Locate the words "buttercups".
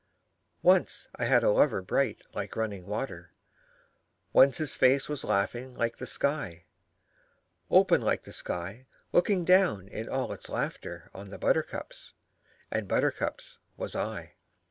11.37-12.15, 12.87-13.59